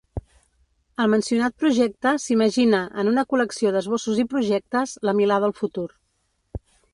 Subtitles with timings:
[1.03, 5.87] Al mencionat projecte s'imagina, en una col·lecció d'esbossos i projectes, la Milà del futur.